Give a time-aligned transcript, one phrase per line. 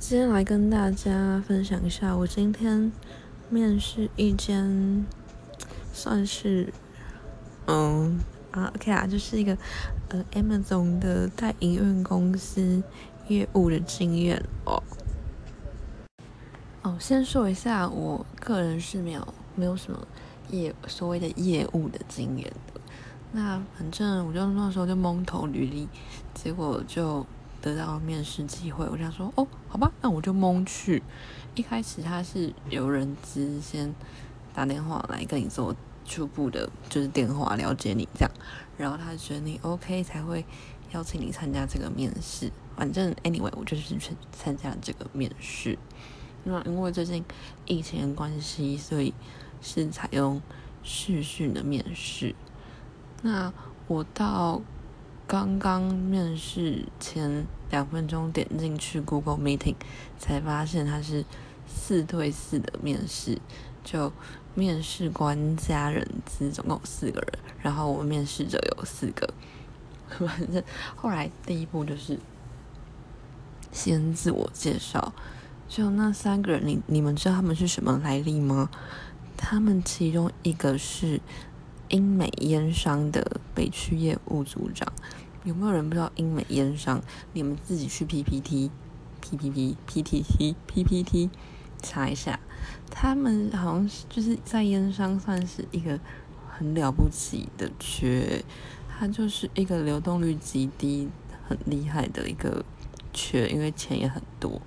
[0.00, 2.90] 今天来跟大家分享一下，我今天
[3.50, 5.04] 面试一间
[5.92, 6.72] 算是
[7.66, 8.20] 嗯
[8.52, 9.58] 啊 OK 啊，就是一个
[10.08, 12.80] 呃 Amazon 的代营运公司
[13.26, 14.80] 业务的经验哦。
[16.82, 20.06] 哦，先说一下，我个人是没有没有什么
[20.48, 22.80] 业所谓的业务的经验的。
[23.32, 25.88] 那反正我就那时候就蒙头履历，
[26.32, 27.26] 结果就
[27.60, 28.86] 得到面试机会。
[28.86, 31.02] 我想说，哦，好吧，那我就蒙去。
[31.54, 33.94] 一开始他是有人资先
[34.54, 35.74] 打电话来跟你做
[36.04, 38.30] 初步的，就是电话了解你这样，
[38.76, 40.44] 然后他觉得你 OK 才会
[40.92, 42.50] 邀请你参加这个面试。
[42.76, 45.76] 反正 anyway，我就是去参加这个面试。
[46.44, 47.24] 那因为最近
[47.66, 49.12] 疫情的关系，所以
[49.60, 50.40] 是采用
[50.84, 52.36] 视讯的面试。
[53.20, 53.52] 那
[53.88, 54.62] 我到
[55.28, 59.74] 刚刚面试前两分钟点进去 Google Meeting，
[60.18, 61.22] 才发现它是
[61.66, 63.38] 四对四的面试，
[63.84, 64.10] 就
[64.54, 69.28] 面试官加人资总共四个人，然后我们面试者有四个。
[70.08, 70.64] 反正
[70.96, 72.18] 后来第一步就是
[73.70, 75.12] 先自我介绍，
[75.68, 78.70] 就那三个人，你你们知道他们是什么来历吗？
[79.36, 81.20] 他们其中一个是。
[81.88, 84.92] 英美烟商的北区业务组长，
[85.44, 87.00] 有没有人不知道英美烟商？
[87.32, 88.70] 你们自己去 PPT、
[89.20, 91.30] PPT、PPT、PPT
[91.82, 92.38] 查一下，
[92.90, 95.98] 他们好像是就是在烟商算是一个
[96.48, 98.44] 很了不起的缺，
[98.88, 101.08] 它就是一个流动率极低、
[101.48, 102.64] 很厉害的一个
[103.12, 104.60] 缺，因为钱也很多。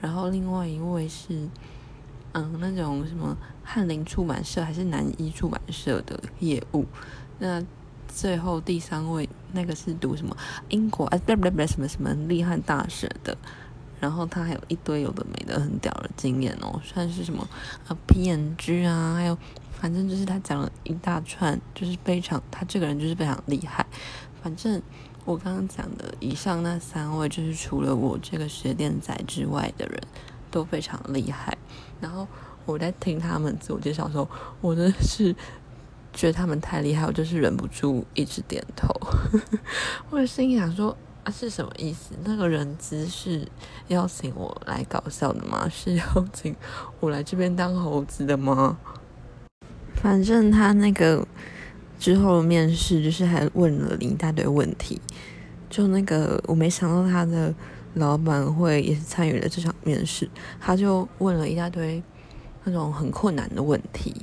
[0.00, 1.48] 然后另外一位是。
[2.32, 6.84] 嗯，那种什么翰林出版社还是南一出版社的业务，
[7.38, 7.64] 那
[8.06, 10.36] 最后第三位那个是读什么
[10.68, 13.36] 英国啊不不不什么什么厉害大学的，
[13.98, 17.48] 然后他还有一堆有的没的很屌的经验哦，算是什么
[17.86, 19.36] 啊 PNG 啊，还有
[19.72, 23.86] 反正就是他讲了一大串，就是非常他这个人就是非常厉害。
[24.42, 24.80] 反正
[25.24, 30.00] 我刚刚讲的以上那三位，就是除了我这个学电仔之外的人。
[30.50, 31.56] 都非常厉害，
[32.00, 32.26] 然后
[32.66, 34.28] 我在听他们自我介绍的时候，
[34.60, 35.34] 我真的是
[36.12, 38.88] 觉得他们太厉害，我就是忍不住一直点头。
[40.10, 42.14] 我心想说啊，是什么意思？
[42.24, 43.46] 那个人资是
[43.88, 45.68] 邀请我来搞笑的吗？
[45.68, 46.54] 是邀请
[47.00, 48.78] 我来这边当猴子的吗？
[49.94, 51.26] 反正他那个
[51.98, 55.00] 之后面试就是还问了一大堆问题，
[55.68, 57.54] 就那个我没想到他的。
[57.98, 62.02] 老板会也是参与了这场面试，他就问了一大堆
[62.64, 64.14] 那种很困难的问题，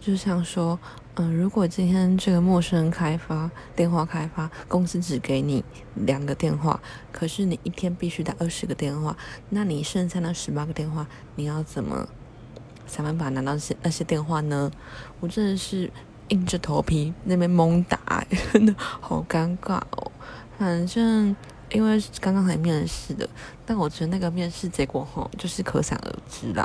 [0.00, 0.78] 就像说，
[1.14, 5.64] 嗯，如果今天这个陌生人开发电话开发公司只给你
[5.94, 6.80] 两个电话，
[7.12, 9.16] 可是你一天必须打二十个电话，
[9.50, 12.08] 那你剩下那十八个电话，你要怎么
[12.86, 14.70] 想办法拿到些那些电话呢？
[15.20, 15.90] 我真的是
[16.28, 20.10] 硬着头皮那边猛打，真的好尴尬哦，
[20.58, 21.36] 反正。
[21.74, 23.28] 因为刚刚才面试的，
[23.66, 26.64] 但我觉得那个面试结果哈，就是可想而知啦。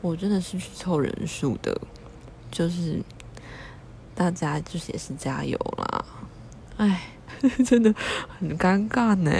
[0.00, 1.80] 我真的是去凑人数的，
[2.50, 3.00] 就是
[4.16, 6.04] 大家就是也是加油啦。
[6.76, 7.02] 哎，
[7.64, 7.94] 真的
[8.38, 9.30] 很尴尬呢。